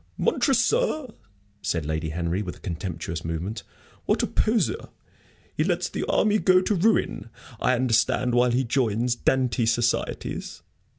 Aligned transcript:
"Montresor!" 0.17 1.09
said 1.61 1.85
Lady 1.85 2.09
Henry, 2.09 2.41
with 2.41 2.55
a 2.55 2.59
contemptuous 2.61 3.23
movement. 3.23 3.61
"What 4.07 4.23
a 4.23 4.25
poseur! 4.25 4.89
He 5.55 5.63
lets 5.63 5.89
the 5.89 6.05
army 6.09 6.39
go 6.39 6.59
to 6.59 6.73
ruin, 6.73 7.29
I 7.59 7.75
understand, 7.75 8.33
while 8.33 8.49
he 8.49 8.63
joins 8.63 9.13
Dante 9.13 9.65
societies." 9.67 10.63